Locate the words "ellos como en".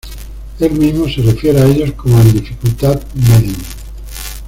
1.67-2.33